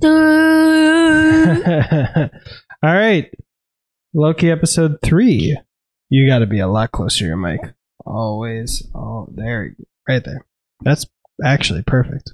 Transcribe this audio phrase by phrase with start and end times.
[0.00, 0.08] Duh.
[2.82, 3.30] All right.
[4.14, 5.56] Loki episode three.
[6.10, 7.60] You got to be a lot closer to your mic.
[8.04, 8.86] Always.
[8.94, 9.74] Oh, there.
[10.08, 10.46] Right there.
[10.82, 11.06] That's
[11.44, 12.32] actually perfect.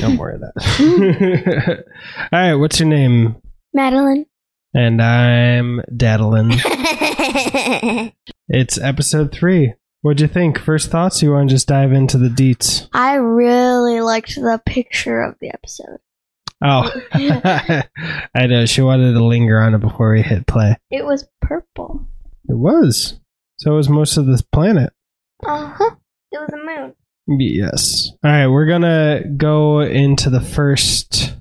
[0.00, 1.84] Don't worry about that.
[2.32, 2.54] All right.
[2.54, 3.36] What's your name?
[3.72, 4.26] Madeline.
[4.74, 6.60] And I'm Daddlin.
[8.46, 9.74] It's episode thray
[10.04, 10.58] What'd you think?
[10.58, 11.22] First thoughts?
[11.22, 12.88] You want to just dive into the deets?
[12.92, 15.96] I really liked the picture of the episode.
[16.62, 16.92] Oh,
[18.34, 18.66] I know.
[18.66, 20.76] She wanted to linger on it before we hit play.
[20.90, 22.06] It was purple.
[22.46, 23.18] It was.
[23.56, 24.92] So was most of this planet.
[25.42, 25.94] Uh huh.
[26.32, 26.94] It was a moon.
[27.40, 28.10] Yes.
[28.22, 31.34] All right, we're gonna go into the first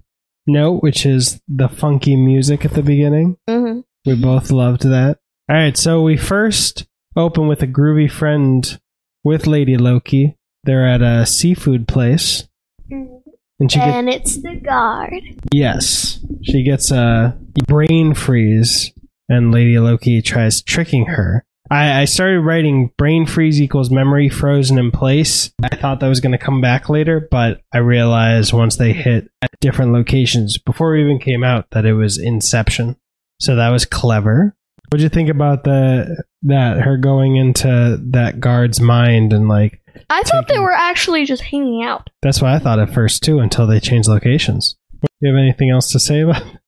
[0.47, 3.35] note, which is the funky music at the beginning.
[3.49, 3.81] Mm-hmm.
[4.05, 5.19] We both loved that.
[5.49, 8.79] All right, so we first open with a groovy friend
[9.23, 10.37] with Lady Loki.
[10.63, 12.47] They're at a seafood place,
[12.89, 15.13] and she gets And it's the guard.
[15.51, 18.91] yes, she gets a brain freeze,
[19.29, 21.45] and Lady Loki tries tricking her.
[21.71, 25.51] I, I started writing brain freeze equals memory frozen in place.
[25.63, 29.29] I thought that was going to come back later, but I realized once they hit
[29.59, 32.97] different locations before we even came out that it was Inception.
[33.39, 34.55] So that was clever.
[34.93, 40.21] What'd you think about the that her going into that guard's mind and like I
[40.21, 42.11] thought they were actually just hanging out.
[42.21, 44.75] that's what I thought at first too until they changed locations.
[45.01, 46.43] Do you have anything else to say about?
[46.45, 46.59] it?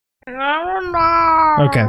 [1.70, 1.86] Okay.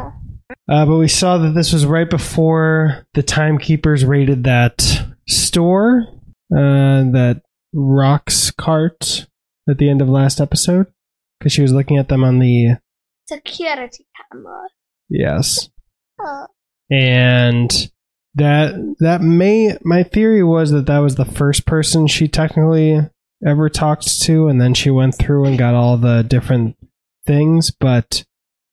[0.69, 6.03] Uh, but we saw that this was right before the timekeepers raided that store,
[6.55, 7.41] uh, that
[7.73, 9.25] Roxxcart
[9.67, 10.85] at the end of last episode,
[11.39, 12.77] because she was looking at them on the
[13.27, 14.67] Security camera.
[15.09, 15.69] yes,
[16.89, 17.91] and
[18.35, 22.99] that that may my theory was that that was the first person she technically
[23.45, 26.75] ever talked to, and then she went through and got all the different
[27.25, 28.25] things, but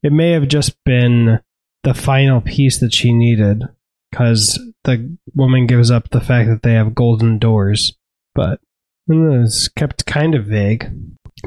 [0.02, 1.40] it may have just been
[1.82, 3.62] the final piece that she needed
[4.10, 7.96] because the woman gives up the fact that they have golden doors,
[8.34, 8.60] but
[9.08, 10.90] it was kept kind of vague.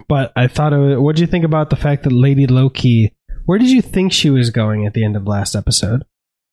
[0.08, 3.14] But I thought, what do you think about the fact that Lady Loki?
[3.48, 6.04] Where did you think she was going at the end of last episode?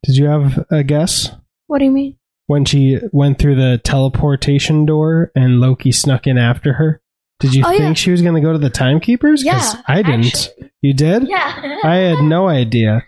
[0.05, 1.31] Did you have a guess?
[1.67, 2.17] what do you mean?
[2.47, 7.01] When she went through the teleportation door and Loki snuck in after her?
[7.41, 7.93] Did you Oh, think yeah.
[7.95, 9.43] she was going to go to the timekeepers?
[9.43, 10.27] 'Cause Yeah, I didn't.
[10.27, 10.71] actually.
[10.83, 11.29] You did?
[11.29, 11.79] Yeah.
[11.83, 13.03] I had no idea.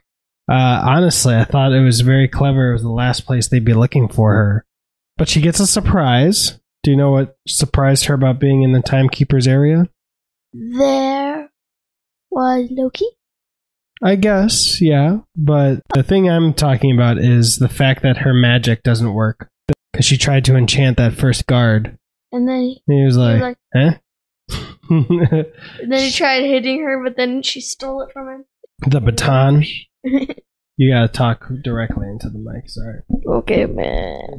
[0.51, 2.71] Uh, honestly, I thought it was very clever.
[2.71, 4.65] It was the last place they'd be looking for her.
[5.17, 6.59] But she gets a surprise.
[6.83, 9.89] Do you know what surprised her about being in the timekeepers area?
[10.53, 11.51] There
[12.31, 13.07] was Loki.
[14.03, 15.19] I guess, yeah.
[15.37, 19.49] But the thing I'm talking about is the fact that her magic doesn't work.
[19.93, 21.97] Because she tried to enchant that first guard.
[22.33, 23.99] And then he, And he was like, like, and
[25.91, 28.45] then he tried hitting her, but then she stole it from him.
[28.87, 29.65] the baton.
[30.79, 33.01] You gotta talk directly into the mic, sorry.
[33.27, 34.39] okay, man.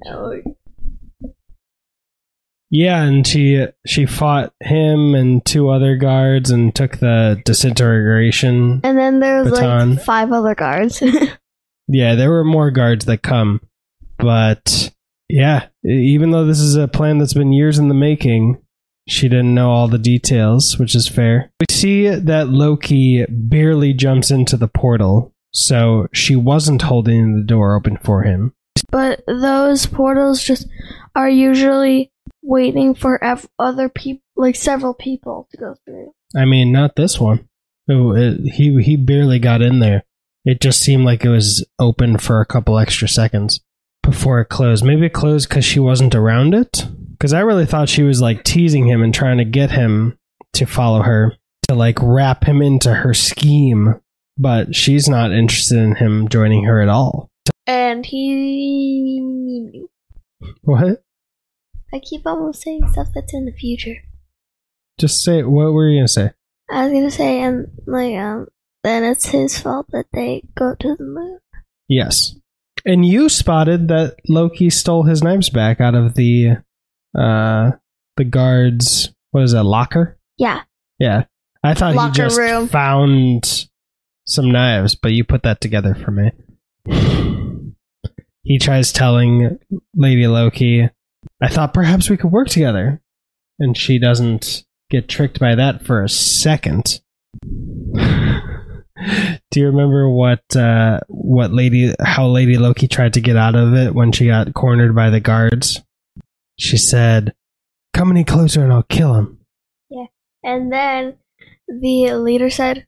[2.70, 8.82] Yeah, and she she fought him and two other guards and took the disintegration.
[8.84, 9.96] And then there's Baton.
[9.96, 11.02] like five other guards.
[11.90, 13.62] Yeah, there were more guards that come,
[14.18, 14.92] but
[15.30, 18.62] yeah, even though this is a plan that's been years in the making,
[19.08, 21.50] she didn't know all the details, which is fair.
[21.62, 27.78] We see that Loki barely jumps into the portal, so she wasn't holding the door
[27.78, 28.54] open for him.
[28.92, 30.68] but those portals just
[31.16, 32.12] are usually
[32.48, 36.14] waiting for ev- other people, like several people, to go through.
[36.36, 37.48] I mean, not this one.
[37.90, 40.04] Oh, it, he he barely got in there.
[40.46, 43.60] It just seemed like it was open for a couple extra seconds
[44.02, 44.84] before it closed.
[44.84, 46.86] Maybe it closed because she wasn't around it.
[47.12, 50.18] Because I really thought she was like teasing him and trying to get him
[50.54, 51.36] to follow her
[51.68, 54.00] to like wrap him into her scheme.
[54.38, 57.30] But she's not interested in him joining her at all.
[57.66, 59.86] And he.
[60.62, 61.04] What?
[61.94, 63.96] I keep almost saying stuff that's in the future.
[65.00, 66.32] Just say what were you gonna say?
[66.70, 68.48] I was gonna say, and like, um,
[68.84, 71.40] then it's his fault that they go to the moon.
[71.88, 72.36] Yes.
[72.86, 76.58] And you spotted that Loki stole his knives back out of the
[77.18, 77.72] uh
[78.18, 80.18] the guard's what is that, locker?
[80.38, 80.62] Yeah,
[81.00, 81.26] Yeah.
[81.64, 82.68] I thought Locker he just room.
[82.68, 83.68] found
[84.26, 86.32] some knives, but you put that together for me.
[88.44, 89.58] he tries telling
[89.96, 90.90] Lady Loki,
[91.42, 93.02] I thought perhaps we could work together.
[93.60, 97.02] And she doesn't get tricked by that for a second.
[99.52, 103.76] Do you remember what uh, what Lady how Lady Loki tried to get out of
[103.76, 105.84] it when she got cornered by the guards?
[106.58, 107.36] She said,
[107.94, 109.40] "Come any closer and I'll kill him."
[109.90, 110.08] Yeah.
[110.44, 111.18] And then
[111.68, 112.88] the leader said,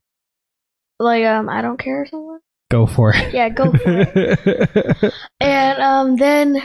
[1.00, 2.40] like, um, I don't care or something.
[2.72, 3.34] Go for it.
[3.34, 5.14] Yeah, go for it.
[5.40, 6.62] And um, then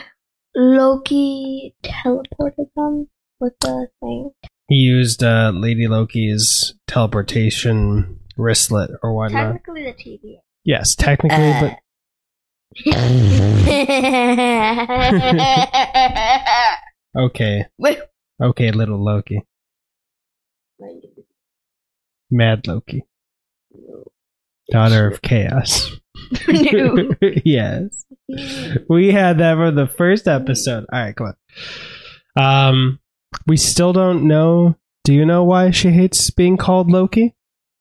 [0.56, 3.09] Loki teleported them
[3.41, 4.31] with the thing.
[4.69, 9.53] he used uh, Lady Loki's teleportation wristlet or whatnot.
[9.55, 10.37] Technically, the TVA.
[10.65, 11.79] Yes, technically, but
[17.17, 17.67] okay.
[17.79, 17.99] Wait.
[18.43, 19.41] Okay, little Loki.
[22.31, 23.05] Mad Loki.
[24.71, 25.91] Daughter of Chaos.
[27.45, 28.05] Yes.
[28.89, 30.87] We had that for the first episode.
[30.93, 31.35] All right, come
[32.37, 32.69] on.
[32.69, 32.99] Um,
[33.47, 34.77] we still don't know.
[35.05, 37.35] Do you know why she hates being called Loki?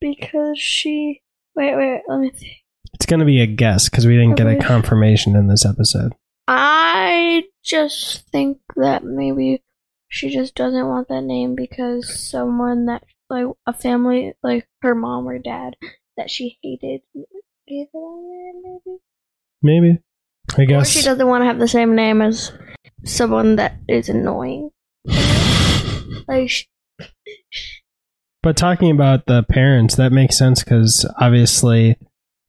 [0.04, 1.22] because she.
[1.56, 2.02] Wait, wait.
[2.08, 2.58] Let me see.
[2.94, 6.14] It's going to be a guess because we didn't get a confirmation in this episode.
[6.48, 9.64] I just think that maybe
[10.10, 15.28] she just doesn't want that name because someone that like a family like her mom
[15.28, 15.76] or dad
[16.18, 17.02] that she hated
[17.68, 18.98] gave her that maybe.
[19.62, 20.00] Maybe.
[20.58, 20.90] I Or guess.
[20.90, 22.52] she doesn't want to have the same name as
[23.06, 24.72] someone that is annoying.
[26.28, 26.66] like sh-
[28.42, 31.98] But talking about the parents, that makes sense because obviously,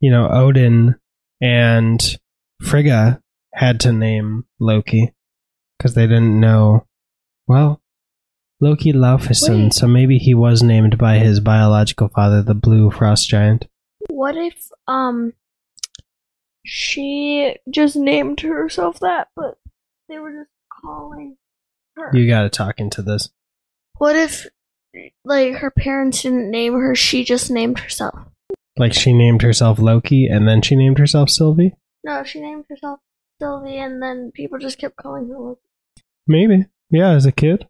[0.00, 0.96] you know, Odin
[1.40, 2.18] and
[2.62, 3.20] Frigga
[3.54, 5.12] had to name Loki
[5.78, 6.86] because they didn't know.
[7.46, 7.80] Well,
[8.60, 13.66] Loki Laufeyson, so maybe he was named by his biological father, the Blue Frost Giant.
[14.24, 15.34] What if um
[16.64, 19.58] she just named herself that, but
[20.08, 21.36] they were just calling
[21.94, 22.10] her.
[22.14, 23.28] You got to talk into this.
[23.98, 24.46] What if,
[25.26, 28.18] like, her parents didn't name her, she just named herself?
[28.78, 31.74] Like she named herself Loki and then she named herself Sylvie?
[32.02, 33.00] No, she named herself
[33.38, 35.60] Sylvie, and then people just kept calling her Loki.
[36.26, 36.64] Maybe.
[36.88, 37.68] Yeah, as a kid.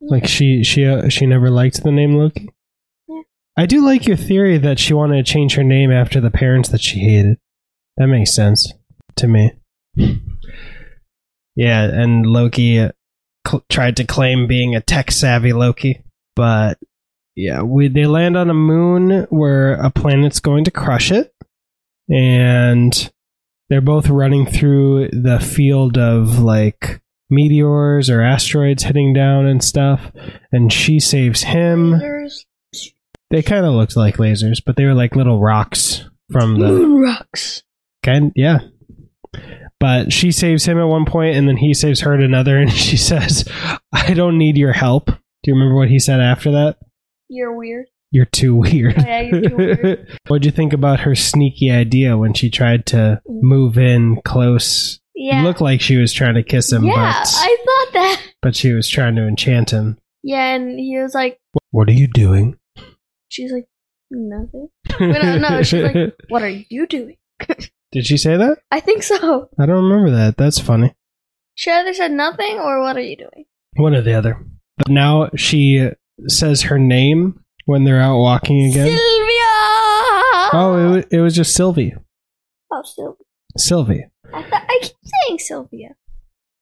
[0.00, 2.50] Like she she uh, she never liked the name Loki.
[3.58, 6.68] I do like your theory that she wanted to change her name after the parents
[6.68, 7.38] that she hated.
[7.96, 8.72] That makes sense
[9.16, 9.50] to me.
[11.56, 12.92] yeah, and Loki uh,
[13.44, 16.04] cl- tried to claim being a tech savvy Loki,
[16.36, 16.78] but
[17.34, 21.34] yeah, we they land on a moon where a planet's going to crush it,
[22.08, 23.10] and
[23.68, 30.12] they're both running through the field of like meteors or asteroids hitting down and stuff,
[30.52, 32.00] and she saves him.
[33.30, 36.72] There's They kind of looked like lasers, but they were like little rocks from the
[36.86, 37.62] rocks.
[38.02, 38.32] kind.
[38.36, 38.58] Yeah,
[39.80, 42.72] but she saves him at one point, and then he saves her at another, and
[42.86, 43.48] she says,
[43.92, 46.78] "I don't need your help." Do you remember what he said after that?
[47.28, 47.86] You're weird.
[48.10, 48.94] You're too weird.
[48.98, 50.18] Oh, yeah, you're too weird.
[50.28, 54.98] What'd you think about her sneaky idea when she tried to move in close?
[55.14, 55.40] Yeah.
[55.40, 58.22] It looked like she was trying to kiss him, yeah, but I thought that.
[58.40, 59.98] but she was trying to enchant him.
[60.22, 61.38] Yeah, and he was like,
[61.70, 62.56] What are you doing?
[63.28, 63.66] She's like,
[64.10, 64.68] nothing.
[65.00, 67.16] no, no, she's like- What are you doing?
[67.92, 68.58] Did she say that?
[68.70, 69.48] I think so.
[69.58, 70.36] I don't remember that.
[70.36, 70.94] That's funny.
[71.54, 73.46] She either said nothing or what are you doing?
[73.76, 74.44] One or the other.
[74.76, 75.88] But now she
[76.26, 78.86] says her name when they're out walking again.
[78.86, 79.44] Sylvia!
[80.52, 81.94] Oh, it was, it was just Sylvie.
[82.72, 83.24] Oh, Sylvia.
[83.56, 84.06] Sylvie.
[84.32, 84.96] I, thought I keep
[85.26, 85.88] saying Sylvia.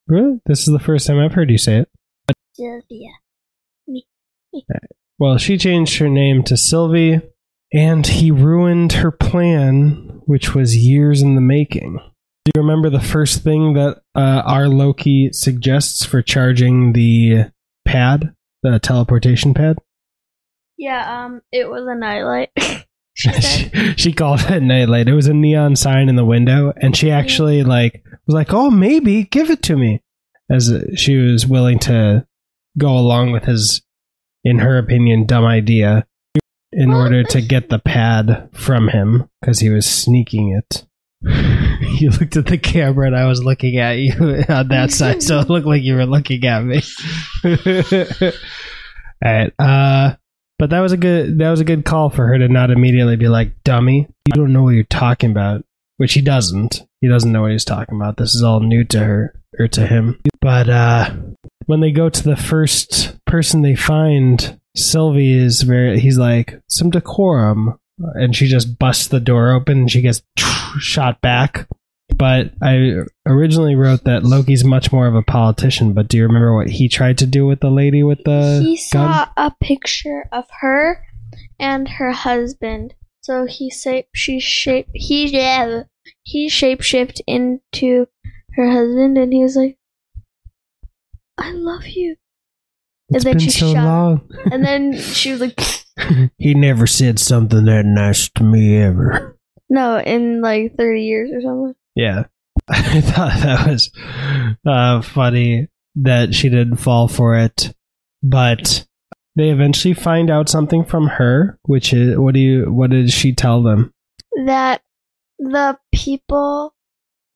[0.07, 0.41] Really?
[0.47, 1.89] This is the first time I've heard you say it.
[2.55, 3.11] Sylvia.
[4.55, 4.79] Uh,
[5.19, 7.21] Well, she changed her name to Sylvie,
[7.73, 11.99] and he ruined her plan, which was years in the making.
[12.45, 17.51] Do you remember the first thing that uh, our Loki suggests for charging the
[17.85, 19.79] pad, the teleportation pad?
[20.79, 22.51] Yeah, um, it was a nightlight.
[23.15, 25.09] she she, she called it nightlight.
[25.09, 28.71] It was a neon sign in the window, and she actually like was like, "Oh,
[28.71, 30.03] maybe give it to me,"
[30.51, 32.27] as she was willing to
[32.79, 33.83] go along with his,
[34.47, 36.07] in her opinion, dumb idea
[36.71, 40.87] in order to get the pad from him because he was sneaking it.
[42.01, 44.13] you looked at the camera, and I was looking at you
[44.49, 46.81] on that side, so it looked like you were looking at me.
[49.25, 49.53] All right.
[49.59, 50.15] Uh,
[50.61, 53.17] but that was a good that was a good call for her to not immediately
[53.17, 55.65] be like, "Dummy, you don't know what you're talking about,"
[55.97, 56.87] which he doesn't.
[57.01, 58.17] He doesn't know what he's talking about.
[58.17, 60.21] This is all new to her or to him.
[60.41, 61.11] But uh,
[61.67, 66.01] when they go to the first person they find, Sylvie is very.
[66.01, 69.79] He's like some decorum, and she just busts the door open.
[69.81, 70.23] and She gets
[70.79, 71.67] shot back.
[72.17, 75.93] But I originally wrote that Loki's much more of a politician.
[75.93, 78.77] But do you remember what he tried to do with the lady with the he
[78.93, 79.13] gun?
[79.13, 81.05] saw a picture of her
[81.59, 82.95] and her husband.
[83.21, 85.83] So he sa- she shape he yeah,
[86.23, 88.07] he shapeshift into
[88.55, 89.77] her husband and he was like
[91.39, 92.17] I love you.
[93.11, 94.31] It's then been she so shot- long.
[94.51, 95.61] And then she was like,
[96.39, 99.39] he never said something that nice to me ever.
[99.69, 101.75] no, in like 30 years or something.
[101.95, 102.25] Yeah.
[102.69, 103.91] I thought that was
[104.67, 107.75] uh, funny that she didn't fall for it.
[108.23, 108.87] But
[109.37, 113.35] they eventually find out something from her, which is what do you what did she
[113.35, 113.93] tell them?
[114.47, 114.83] That
[115.39, 116.75] the people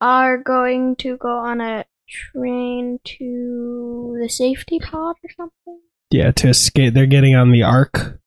[0.01, 5.81] are going to go on a train to the safety pod or something.
[6.11, 8.21] Yeah, to escape they're getting on the ark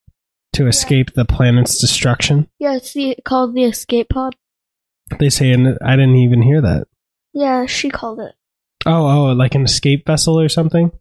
[0.54, 2.48] to escape the planet's destruction.
[2.60, 4.36] Yeah, it's the, called the escape pod.
[5.20, 6.88] They say and I didn't even hear that.
[7.34, 8.36] Yeah, she called it.
[8.86, 10.92] Oh, oh, like an escape vessel or something?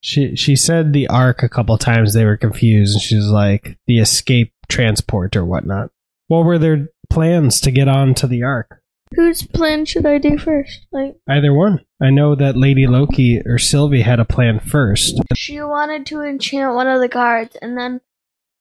[0.00, 3.78] She she said the ark a couple times they were confused and she was like
[3.86, 5.90] the escape transport or whatnot.
[6.28, 8.82] What were their plans to get on to the ark?
[9.16, 10.86] Whose plan should I do first?
[10.92, 11.80] Like, Either one.
[12.02, 15.18] I know that Lady Loki or Sylvie had a plan first.
[15.34, 18.00] she wanted to enchant one of the guards, and then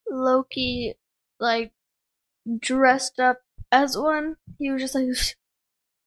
[0.09, 0.95] Loki,
[1.39, 1.73] like,
[2.59, 4.37] dressed up as one.
[4.57, 5.03] He was just like,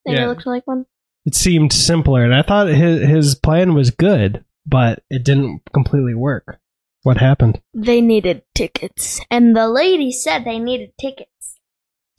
[0.06, 0.24] and Yeah.
[0.24, 0.86] it looked like one.
[1.26, 6.14] It seemed simpler, and I thought his his plan was good, but it didn't completely
[6.14, 6.58] work.
[7.02, 7.60] What happened?
[7.74, 11.28] They needed tickets, and the lady said they needed tickets.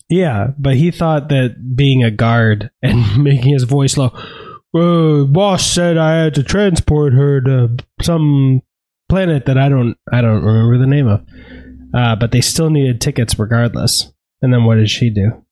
[0.09, 4.11] Yeah, but he thought that being a guard and making his voice low,
[4.75, 8.61] uh, boss said I had to transport her to some
[9.07, 11.25] planet that I don't I don't remember the name of.
[11.93, 14.13] Uh, but they still needed tickets regardless.
[14.41, 15.43] And then what did she do?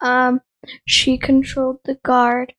[0.00, 0.40] Um,
[0.86, 2.52] she controlled the guard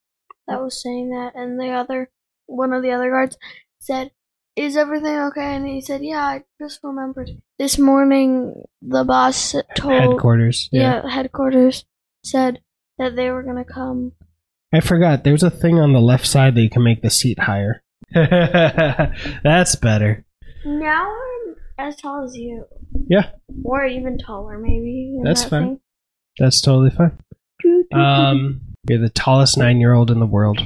[0.48, 2.10] that was saying that, and the other,
[2.48, 3.38] one of the other guards
[3.80, 4.12] said,
[4.64, 8.64] "Is everything okay?" And he said, "Yeah, I just remembered this morning.
[8.82, 10.70] The boss told Headquarters.
[10.72, 11.86] yeah, headquarters
[12.24, 12.60] said
[12.98, 14.12] that they were gonna come.
[14.74, 15.24] I forgot.
[15.24, 17.82] There's a thing on the left side that you can make the seat higher.
[18.14, 20.26] That's better.
[20.66, 22.66] Now I'm as tall as you,
[23.08, 23.30] Yeah,
[23.64, 25.18] or even taller, maybe.
[25.24, 25.64] That's that fine.
[25.64, 25.80] thing.
[26.38, 27.18] that's totally fine.
[27.94, 30.60] Um, you're the tallest nine year old in the world.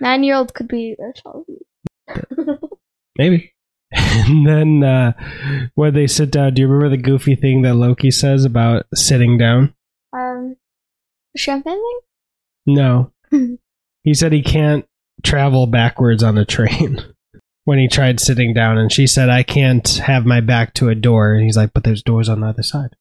[0.00, 2.58] Nine year old could be as you.
[3.18, 3.52] Maybe.
[3.92, 5.12] And then uh,
[5.74, 9.36] when they sit down, do you remember the goofy thing that Loki says about sitting
[9.36, 9.74] down?
[10.12, 10.56] Um,
[11.36, 12.00] champagne thing?
[12.66, 13.12] No.
[14.04, 14.86] he said he can't
[15.24, 17.02] travel backwards on a train
[17.64, 18.78] when he tried sitting down.
[18.78, 21.34] And she said, I can't have my back to a door.
[21.34, 22.94] And he's like, but there's doors on the other side.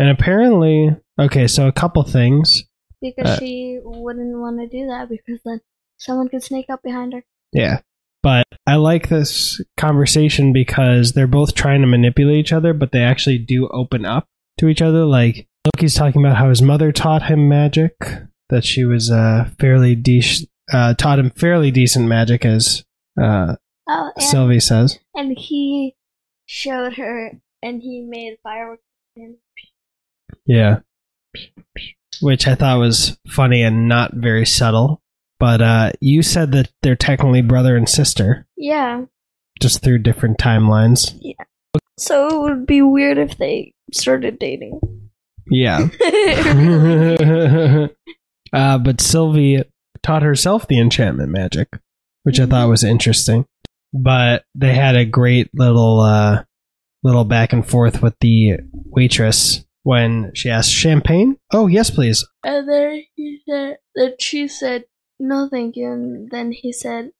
[0.00, 2.64] And apparently, okay, so a couple things.
[3.00, 5.60] Because Uh, she wouldn't want to do that because then
[5.98, 7.24] someone could sneak up behind her.
[7.52, 7.80] Yeah.
[8.22, 13.00] But I like this conversation because they're both trying to manipulate each other, but they
[13.02, 14.26] actually do open up
[14.58, 15.04] to each other.
[15.06, 17.94] Like Loki's talking about how his mother taught him magic,
[18.50, 22.84] that she was uh, fairly de- uh, taught him fairly decent magic, as
[23.20, 23.56] uh,
[23.88, 24.98] Oh, and, Sylvie says.
[25.14, 25.96] and he
[26.46, 28.82] showed her, and he made fireworks.
[30.46, 30.80] Yeah.
[32.20, 35.02] Which I thought was funny and not very subtle.
[35.38, 39.06] But uh, you said that they're technically brother and sister, Yeah,
[39.60, 41.18] just through different timelines.
[41.20, 41.44] Yeah.
[41.98, 44.80] So it would be weird if they started dating.
[45.50, 45.88] Yeah.
[48.52, 49.64] uh, but Sylvie
[50.02, 51.68] taught herself the enchantment magic,
[52.22, 53.46] which I thought was interesting.
[53.92, 56.44] But they had a great little uh,
[57.02, 61.38] little back and forth with the waitress when she asked champagne.
[61.52, 62.26] Oh yes, please.
[62.44, 64.84] and then he said that she said
[65.20, 67.10] no, thank you, and then he said,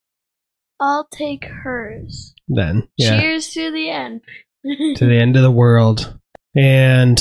[0.81, 4.23] "I'll take hers." Then yeah, Cheers to the end.
[4.65, 6.19] to the end of the world.
[6.57, 7.19] And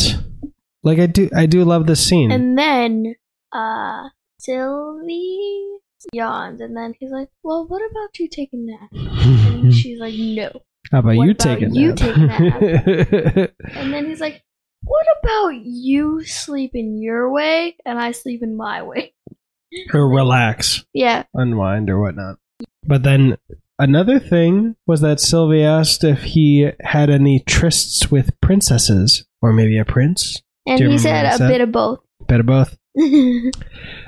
[0.84, 2.31] like I do, I do love this scene.
[2.31, 3.15] And then,
[3.51, 5.67] uh, Sylvie
[6.13, 10.62] yawns, and then he's like, "Well, what about you taking that?" And she's like, "No."
[10.91, 13.51] How about what you about taking you take that?
[13.75, 14.41] And then he's like,
[14.89, 19.13] "What about you sleep in your way and I sleep in my way?"
[19.93, 20.84] or relax.
[20.93, 22.38] Yeah, unwind or whatnot.
[22.86, 23.38] But then
[23.77, 29.77] another thing was that Sylvie asked if he had any trysts with princesses or maybe
[29.77, 30.41] a prince.
[30.67, 32.00] and Do you he said a bit of both.
[32.27, 32.77] Bit of both.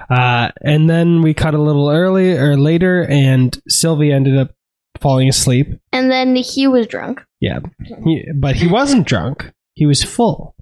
[0.09, 4.51] Uh, and then we cut a little early or later, and Sylvie ended up
[4.99, 5.67] falling asleep.
[5.93, 7.21] and then he was drunk.
[7.39, 7.59] Yeah,
[8.03, 9.51] he, but he wasn't drunk.
[9.73, 10.53] He was full.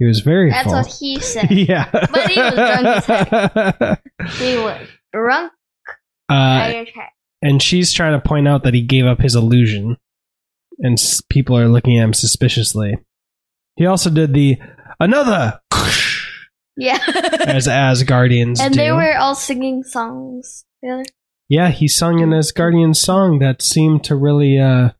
[0.00, 0.72] He was very That's full.
[0.74, 1.50] what he said.
[1.52, 3.98] yeah, But he was drunk as
[4.38, 5.52] he was drunk.
[6.28, 6.84] uh,
[7.42, 9.96] and she's trying to point out that he gave up his illusion,
[10.78, 12.96] and s- people are looking at him suspiciously.
[13.76, 14.58] He also did the
[14.98, 15.60] another
[16.76, 16.98] yeah.
[17.46, 18.80] as Asgardians and do.
[18.80, 21.04] they were all singing songs together.
[21.48, 24.90] Yeah, he sung an Asgardian song that seemed to really, uh,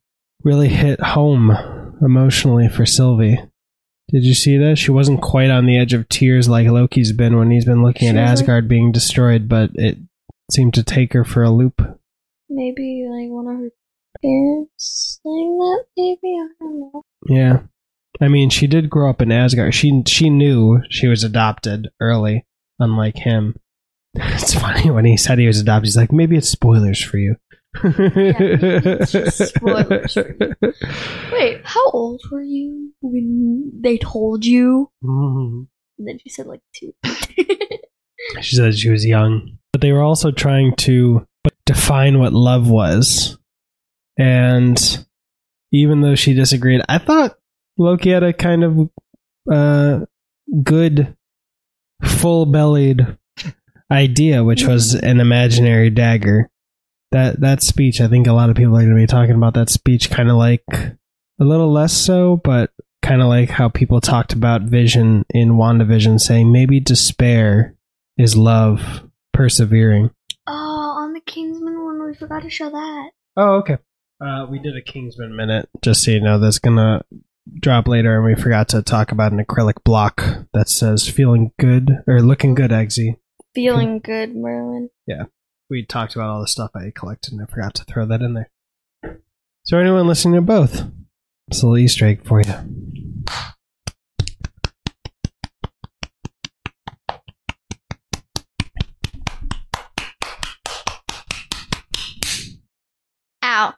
[0.42, 1.50] really hit home
[2.02, 3.38] emotionally for Sylvie.
[4.12, 4.76] Did you see that?
[4.76, 8.10] She wasn't quite on the edge of tears like Loki's been when he's been looking
[8.12, 9.98] She at was like- Asgard being destroyed, but it
[10.50, 11.80] seemed to take her for a loop.
[12.48, 13.70] Maybe like one of her
[14.22, 15.84] parents saying that.
[15.96, 17.02] Maybe I don't know.
[17.28, 17.60] Yeah.
[18.20, 19.74] I mean, she did grow up in Asgard.
[19.74, 22.46] She she knew she was adopted early,
[22.78, 23.54] unlike him.
[24.14, 25.86] It's funny when he said he was adopted.
[25.86, 27.36] He's like, maybe it's spoilers for you.
[27.82, 30.16] just spoilers
[31.32, 34.90] Wait, how old were you when they told you?
[35.04, 35.66] Mhm.
[35.98, 36.92] And then she said like two.
[38.42, 41.26] She said she was young, but they were also trying to
[41.64, 43.38] define what love was.
[44.18, 45.06] And
[45.72, 47.36] even though she disagreed, I thought
[47.78, 48.90] Loki had a kind of
[49.50, 50.00] uh,
[50.62, 51.16] good,
[52.04, 53.06] full-bellied
[53.90, 56.50] idea, which was an imaginary dagger.
[57.12, 59.54] That that speech, I think a lot of people are going to be talking about
[59.54, 62.70] that speech, kind of like a little less so, but
[63.02, 67.74] kind of like how people talked about Vision in WandaVision, saying maybe despair
[68.16, 69.02] is love
[69.32, 70.10] persevering.
[70.46, 73.10] oh, on the Kingsman one, we forgot to show that.
[73.36, 73.78] Oh, okay.
[74.20, 76.38] Uh, we did a Kingsman minute, just so you know.
[76.38, 77.02] That's gonna
[77.58, 81.90] drop later, and we forgot to talk about an acrylic block that says "feeling good"
[82.06, 83.16] or "looking good." Eggsy.
[83.54, 84.90] Feeling good, Merlin.
[85.70, 88.34] We talked about all the stuff I collected, and I forgot to throw that in
[88.34, 88.50] there.
[89.70, 90.82] There anyone listening to both?
[91.46, 92.52] It's a little Easter egg for you.
[103.44, 103.74] Ow.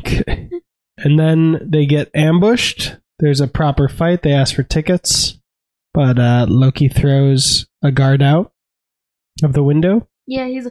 [0.00, 0.50] Okay.
[0.98, 2.96] And then they get ambushed.
[3.20, 4.22] There's a proper fight.
[4.22, 5.38] They ask for tickets,
[5.92, 8.52] but uh, Loki throws a guard out
[9.44, 10.08] of the window.
[10.26, 10.68] Yeah, he's.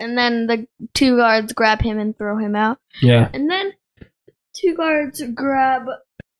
[0.00, 2.78] And then the two guards grab him and throw him out.
[3.00, 3.28] Yeah.
[3.32, 3.72] And then
[4.54, 5.86] two guards grab.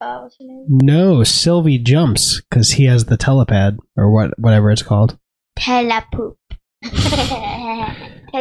[0.00, 0.66] Uh, what's her name?
[0.69, 5.16] No, Sylvie jumps because he has the telepad or what, whatever it's called.
[5.59, 6.37] Telepoop.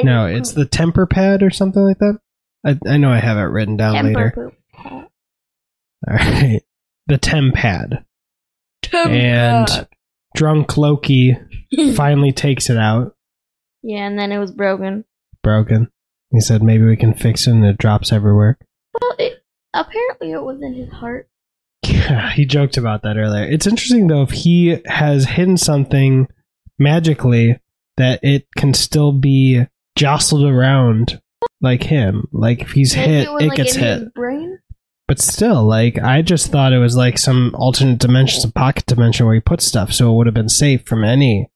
[0.03, 2.17] No, it's the temper pad or something like that.
[2.65, 4.31] I, I know I have it written down later.
[4.31, 4.53] Temper
[4.86, 6.62] All right,
[7.07, 8.05] the tempad.
[8.84, 9.07] poop.
[9.07, 9.88] And
[10.34, 11.38] drunk Loki
[11.95, 13.15] finally takes it out.
[13.84, 15.06] Yeah, and then it was broken.
[15.44, 15.89] Broken.
[16.32, 18.58] He said maybe we can fix it, and it drops everywhere.
[19.00, 21.28] Well, it, apparently it was in his heart.
[21.84, 23.44] Yeah, he joked about that earlier.
[23.44, 26.28] It's interesting though if he has hidden something
[26.78, 27.60] magically
[27.98, 29.65] that it can still be
[29.98, 31.22] jostled around
[31.60, 32.28] like him.
[32.32, 34.00] Like if he's Maybe hit, it it like gets in hit.
[34.00, 34.60] his brain.
[35.08, 39.26] But still, like I just thought it was like some alternate dimension, some pocket dimension
[39.26, 41.50] where he put stuff, so it would have been safe from any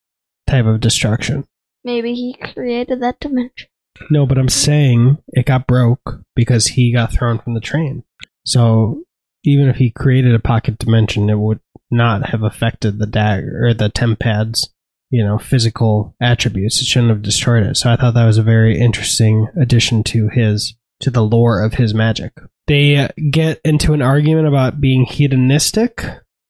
[0.47, 1.45] type of destruction.
[1.85, 3.69] Maybe he created that dimension.
[4.09, 8.03] No, but I'm saying it got broke because he got thrown from the train.
[8.43, 9.03] So
[9.45, 11.59] even if he created a pocket dimension, it would
[11.91, 14.73] not have affected the dagger or the temp pads,
[15.11, 16.81] you know, physical attributes.
[16.81, 17.77] It shouldn't have destroyed it.
[17.77, 21.75] So I thought that was a very interesting addition to his to the lore of
[21.75, 22.33] his magic.
[22.67, 26.03] They uh, get into an argument about being hedonistic.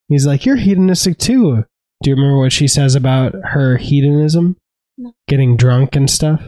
[0.08, 1.64] He's like, "You're hedonistic too."
[2.02, 4.56] Do you remember what she says about her hedonism?
[4.98, 5.12] No.
[5.28, 6.42] Getting drunk and stuff.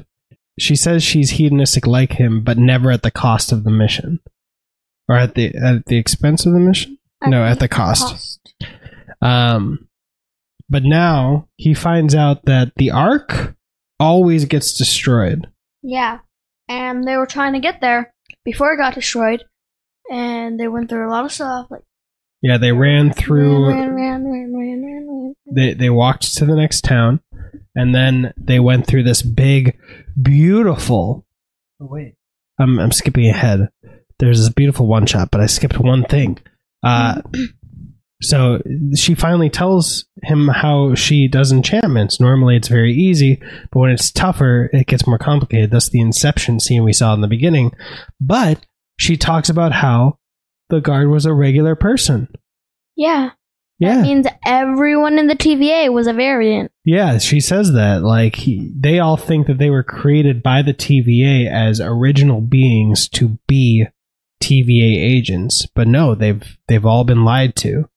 [0.58, 4.20] She says she's hedonistic like him, but never at the cost of the mission,
[5.08, 6.98] or at the at the expense of the mission.
[7.24, 8.40] No, at the cost.
[9.20, 9.88] Um,
[10.68, 13.54] but now he finds out that the Ark
[14.00, 15.46] always gets destroyed.
[15.82, 16.18] Yeah,
[16.68, 18.12] and they were trying to get there
[18.44, 19.44] before it got destroyed,
[20.11, 21.68] and they went through a lot of stuff.
[21.70, 21.82] Like
[22.42, 23.68] Yeah, they ran through.
[23.68, 25.34] ran, ran, ran, ran, ran.
[25.50, 27.20] They they walked to the next town,
[27.79, 29.79] and then they went through this big,
[30.21, 31.25] beautiful.
[31.81, 32.17] Oh wait,
[32.59, 33.69] I'm I'm skipping ahead.
[34.19, 36.38] There's this beautiful one shot, but I skipped one thing.
[36.83, 37.23] Uh,
[38.21, 38.61] so
[38.97, 42.19] she finally tells him how she does enchantments.
[42.19, 45.71] Normally, it's very easy, but when it's tougher, it gets more complicated.
[45.71, 47.71] That's the inception scene we saw in the beginning.
[48.21, 48.67] But
[48.99, 50.19] she talks about how
[50.69, 52.27] the guard was a regular person.
[52.97, 53.31] Yeah,
[53.79, 56.73] Yeah, that means everyone in the TVA was a variant.
[56.85, 58.03] Yeah, she says that.
[58.03, 63.09] Like, he, they all think that they were created by the TVA as original beings
[63.11, 63.87] to be
[64.43, 67.88] TVA agents, but no, they've they've all been lied to.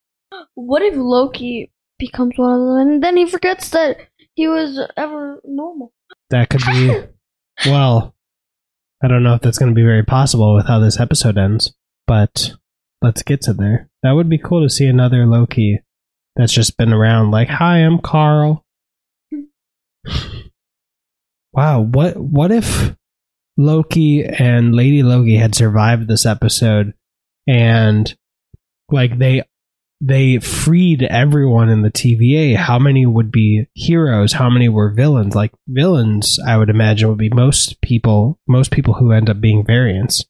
[0.54, 3.98] What if Loki becomes one of them, and then he forgets that
[4.34, 5.94] he was ever normal?
[6.30, 7.04] That could be.
[7.66, 8.16] Well,
[9.04, 11.76] I don't know if that's going to be very possible with how this episode ends,
[12.08, 12.56] but
[13.02, 13.90] let's get to there.
[14.04, 15.82] That would be cool to see another Loki
[16.36, 17.32] that's just been around.
[17.32, 18.64] Like, hi, I'm Carl.
[21.54, 22.96] wow, what what if
[23.58, 26.94] Loki and Lady Loki had survived this episode
[27.48, 28.16] and
[28.90, 29.44] like they
[30.04, 32.56] they freed everyone in the TVA.
[32.56, 34.34] How many would be heroes?
[34.34, 35.36] How many were villains?
[35.36, 38.40] Like villains, I would imagine would be most people.
[38.48, 40.26] Most people who end up being variants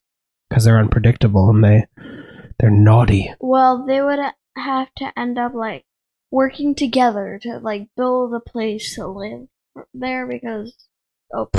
[0.48, 1.86] because they're unpredictable and they
[2.62, 3.34] they're naughty.
[3.40, 4.20] Well, they would
[4.56, 5.84] have to end up like
[6.30, 9.48] working together to like build a place to live
[9.92, 10.74] there because
[11.34, 11.50] oh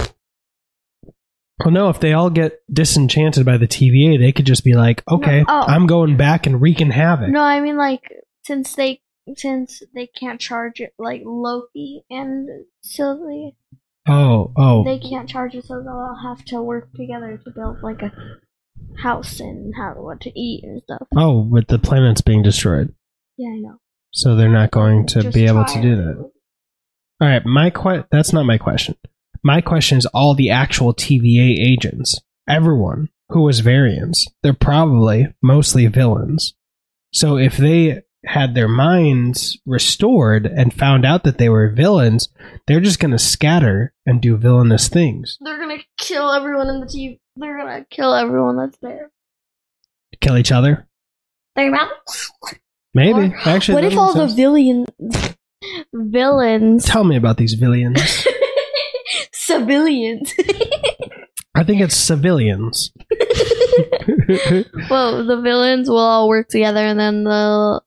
[1.60, 5.04] Well, no, if they all get disenchanted by the TVA, they could just be like,
[5.10, 5.62] okay, No, oh.
[5.68, 7.30] I'm going back and wreaking havoc.
[7.30, 8.02] no, I mean like
[8.46, 9.02] since they
[9.36, 13.56] since they can't charge it like Loki and Sylvie,
[14.08, 14.84] Oh, oh.
[14.84, 18.12] they can't charge it, so they'll all have to work together to build like a
[19.02, 21.08] house and how what to eat and stuff.
[21.16, 22.94] oh, but the planet's being destroyed.
[23.38, 23.80] Yeah, I know.
[24.12, 26.18] So they're not going to Just be able to do that.
[26.18, 28.96] All right, my que- that's not my question.
[29.44, 35.88] My question is all the actual TVA agents, everyone who was variants, they're probably mostly
[35.88, 36.54] villains.
[37.12, 42.30] So if they had their minds restored and found out that they were villains,
[42.68, 45.38] they're just going to scatter and do villainous things.
[45.42, 47.18] They're gonna kill everyone in the team.
[47.36, 49.12] They're gonna kill everyone that's there.
[50.22, 50.88] Kill each other?
[51.56, 51.90] They're not.
[52.94, 53.34] Maybe.
[53.34, 54.36] Or- Actually, what if all makes the sense.
[54.36, 54.86] villain
[55.94, 58.00] villains Tell me about these villains.
[59.34, 60.34] civilians?
[61.56, 62.92] I think it's civilians.
[64.90, 67.84] well, the villains will all work together, and then they'll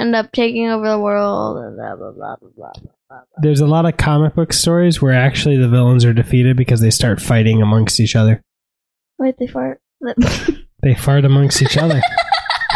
[0.00, 2.72] end up taking over the world, and blah blah blah blah blah.
[2.80, 3.20] blah, blah.
[3.42, 6.90] There's a lot of comic book stories where actually the villains are defeated because they
[6.90, 8.42] start fighting amongst each other.
[9.18, 9.80] Wait, they fart.
[10.82, 12.00] They fart amongst each other.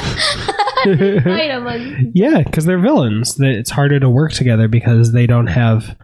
[0.86, 2.10] Wait a.
[2.12, 3.36] Yeah, because they're villains.
[3.36, 5.96] They- It's harder to work together because they don't have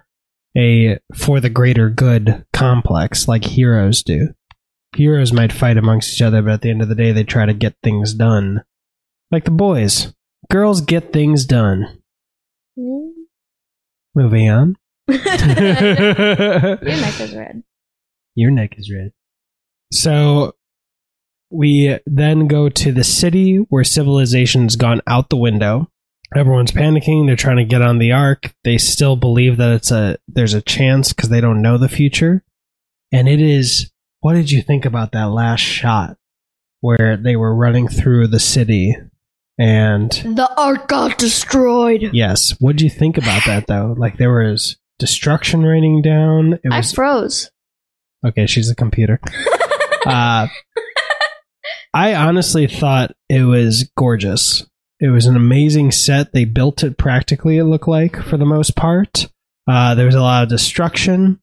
[0.56, 4.28] a for the greater good complex like heroes do.
[4.96, 7.44] Heroes might fight amongst each other, but at the end of the day, they try
[7.46, 8.62] to get things done.
[9.30, 10.12] Like the boys.
[10.50, 12.02] Girls get things done.
[12.76, 14.76] Moving on.
[15.08, 16.82] Mm.
[16.82, 17.62] Your neck is red.
[18.34, 19.12] Your neck is red.
[19.92, 20.54] So
[21.50, 25.88] we then go to the city where civilization's gone out the window.
[26.34, 27.26] Everyone's panicking.
[27.26, 28.52] They're trying to get on the ark.
[28.64, 32.44] They still believe that it's a there's a chance because they don't know the future.
[33.12, 33.90] And it is.
[34.20, 36.16] What did you think about that last shot
[36.80, 38.94] where they were running through the city?
[39.60, 42.10] And The ark got destroyed.
[42.14, 43.94] yes, what did you think about that though?
[43.96, 46.54] Like there was destruction raining down.
[46.64, 47.50] It I was froze.
[48.26, 48.46] okay.
[48.46, 49.20] She's a computer.
[50.06, 50.46] Uh,
[51.92, 54.64] I honestly thought it was gorgeous.
[54.98, 56.32] It was an amazing set.
[56.32, 59.26] They built it practically, it looked like, for the most part.
[59.68, 61.38] Uh, there was a lot of destruction.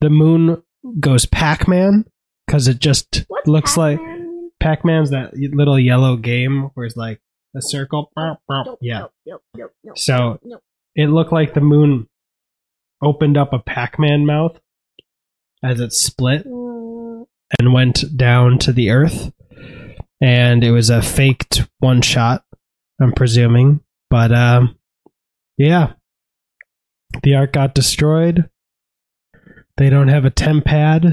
[0.00, 0.62] The moon
[1.00, 2.06] goes Pac Man
[2.46, 4.50] because it just What's looks like Pac-Man?
[4.58, 7.20] Pac Man's that little yellow game where it's like
[7.56, 8.10] a circle.
[8.16, 8.38] Nope,
[8.80, 9.06] Yeah.
[9.26, 10.38] nope, nope, So
[10.94, 12.08] it looked like the moon
[13.02, 14.58] opened up a Pac Man mouth
[15.62, 17.26] as it split Mm,
[17.58, 19.32] and went down to the earth.
[20.20, 22.44] And it was a faked one shot,
[23.00, 23.80] I'm presuming.
[24.08, 24.76] But um
[25.58, 25.92] yeah.
[27.22, 28.48] The ark got destroyed.
[29.76, 31.04] They don't have a temp pad.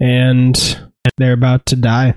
[0.00, 2.14] And they're about to die.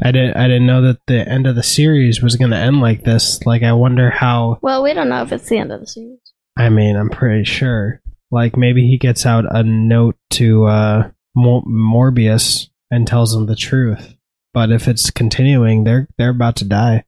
[0.00, 3.04] I didn't I didn't know that the end of the series was gonna end like
[3.04, 3.44] this.
[3.44, 6.18] Like I wonder how Well, we don't know if it's the end of the series.
[6.56, 8.00] I mean, I'm pretty sure.
[8.30, 13.56] Like maybe he gets out a note to uh, Mor- Morbius and tells him the
[13.56, 14.14] truth.
[14.54, 17.04] But if it's continuing, they're they're about to die.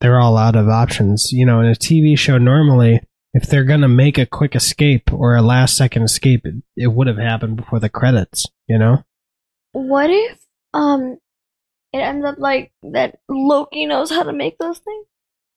[0.00, 1.30] They're all out of options.
[1.32, 3.00] You know, in a TV show, normally,
[3.34, 7.06] if they're gonna make a quick escape or a last second escape, it, it would
[7.06, 8.46] have happened before the credits.
[8.66, 9.04] You know?
[9.72, 10.38] What if
[10.72, 11.18] um
[11.94, 15.06] it ends up like that Loki knows how to make those things?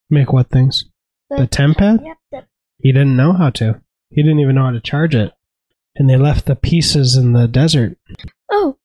[0.09, 0.85] Make what things?
[1.29, 2.01] The temp pad?
[2.05, 2.47] Yep, the-
[2.79, 3.81] He didn't know how to.
[4.09, 5.33] He didn't even know how to charge it.
[5.95, 7.97] And they left the pieces in the desert.
[8.51, 8.77] Oh,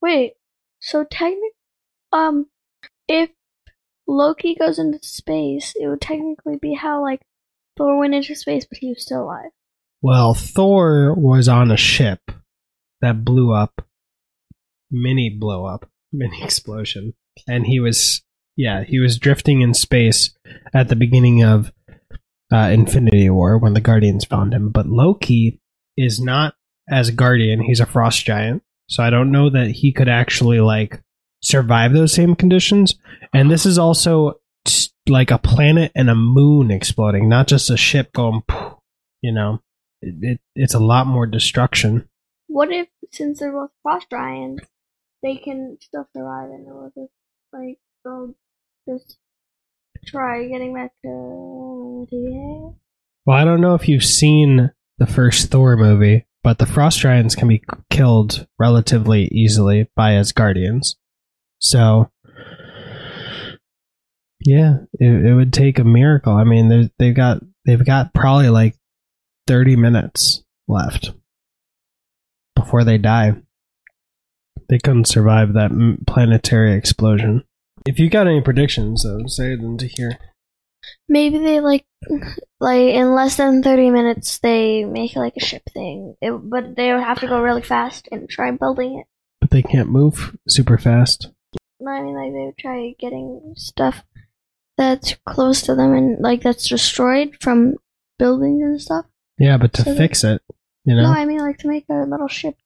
[0.00, 0.34] wait.
[0.80, 1.48] So technically,
[2.12, 2.46] um,
[3.08, 3.30] if
[4.06, 7.22] Loki goes into space, it would technically be how like
[7.76, 9.50] Thor went into space, but he was still alive.
[10.02, 12.20] Well, Thor was on a ship
[13.00, 13.86] that blew up,
[14.90, 17.14] mini blow up, mini explosion,
[17.48, 18.22] and he was
[18.56, 20.30] yeah he was drifting in space
[20.74, 21.72] at the beginning of
[22.52, 24.70] uh, Infinity War when the Guardians found him.
[24.70, 25.60] But Loki
[25.96, 26.54] is not
[26.88, 30.60] as a Guardian; he's a frost giant, so I don't know that he could actually
[30.60, 31.00] like
[31.42, 32.94] survive those same conditions.
[33.34, 34.40] And this is also
[35.08, 38.42] like a planet and a moon exploding, not just a ship going,
[39.20, 39.60] you know.
[40.02, 42.08] it, it, it's a lot more destruction.
[42.48, 44.66] What if, since they're both frost giants,
[45.22, 47.12] they can still survive and it will just,
[47.52, 48.34] like, they'll
[48.88, 49.18] just
[50.06, 52.74] try getting back to the
[53.24, 57.34] Well, I don't know if you've seen the first Thor movie, but the frost giants
[57.34, 60.96] can be killed relatively easily by Asgardians.
[61.60, 62.10] So,
[64.44, 66.34] yeah, it, it would take a miracle.
[66.34, 68.74] I mean, they've got they've got probably like
[69.46, 71.12] thirty minutes left
[72.56, 73.36] before they die.
[74.72, 75.70] They couldn't survive that
[76.06, 77.44] planetary explosion.
[77.86, 80.16] If you got any predictions, though, say them to hear.
[81.10, 81.84] Maybe they, like,
[82.58, 86.16] like, in less than 30 minutes, they make, like, a ship thing.
[86.22, 89.06] It, but they would have to go really fast and try building it.
[89.42, 91.28] But they can't move super fast.
[91.78, 94.02] No, I mean, like, they would try getting stuff
[94.78, 97.74] that's close to them and, like, that's destroyed from
[98.18, 99.04] buildings and stuff.
[99.36, 100.40] Yeah, but to So they- fix it,
[100.86, 102.56] you know, No, I mean, like, to make a little ship.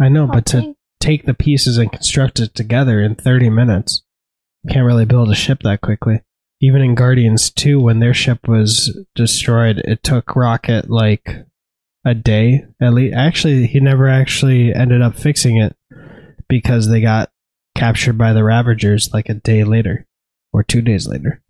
[0.00, 0.76] I know, but to thing.
[1.04, 4.02] Take the pieces and construct it together in 30 minutes,
[4.70, 6.22] can't really build a ship that quickly.
[6.62, 11.46] Even in Guardians 2, when their ship was destroyed, it took Rocket like
[12.06, 13.14] a day at least.
[13.14, 15.76] Actually, he never actually ended up fixing it
[16.48, 17.30] because they got
[17.76, 20.06] captured by the Ravagers like a day later
[20.54, 21.42] or two days later.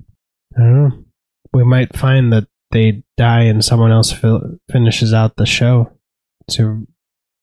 [0.56, 1.04] I don't know.
[1.52, 5.92] We might find that they die and someone else fil- finishes out the show
[6.50, 6.88] to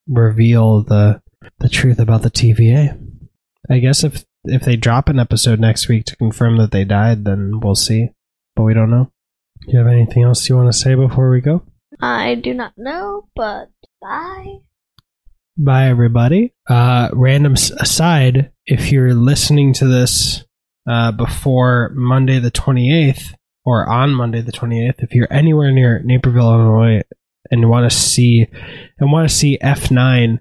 [0.07, 1.20] reveal the
[1.59, 2.99] the truth about the TVA.
[3.69, 7.25] I guess if if they drop an episode next week to confirm that they died,
[7.25, 8.09] then we'll see.
[8.55, 9.11] But we don't know.
[9.61, 11.63] Do you have anything else you want to say before we go?
[12.01, 13.69] I do not know, but
[14.01, 14.57] bye.
[15.57, 16.53] Bye, everybody.
[16.67, 20.43] Uh, random aside, if you're listening to this
[20.89, 26.53] uh, before Monday the 28th or on Monday the 28th, if you're anywhere near Naperville,
[26.53, 27.01] Illinois,
[27.51, 28.47] and want to see
[28.99, 30.39] and want to see F9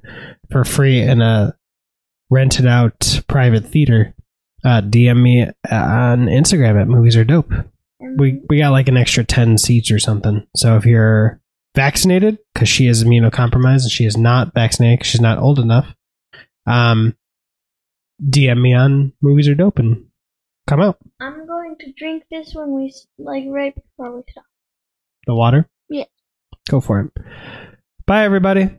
[0.50, 1.56] for free in a
[2.30, 4.14] rented out private theater,
[4.64, 7.52] uh, DM me on Instagram at Movies Are Dope.
[8.16, 10.46] We we got like an extra ten seats or something.
[10.56, 11.40] So if you're
[11.74, 15.94] vaccinated, because she is immunocompromised and she is not vaccinated because she's not old enough,
[16.66, 17.16] um,
[18.22, 20.06] DM me on Movies Are Dope and
[20.66, 20.98] come out.
[21.20, 24.44] I'm going to drink this when we, like, right before we stop.
[25.26, 25.68] The water.
[26.70, 27.10] Go for it.
[28.06, 28.70] Bye, everybody.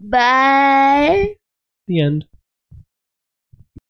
[0.00, 1.34] Bye.
[1.88, 2.26] The end.